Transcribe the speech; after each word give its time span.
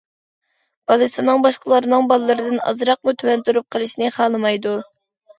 بالىسىنىڭ 0.91 1.41
باشقىلارنىڭ 1.45 2.07
بالىلىرىدىن 2.11 2.57
ئازراقمۇ 2.71 3.13
تۆۋەن 3.23 3.43
تۇرۇپ 3.49 3.67
قېلىشىنى 3.77 4.09
خالىمايدۇ. 4.17 4.73